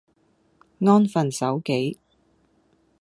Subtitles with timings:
[0.79, 1.99] 安分守己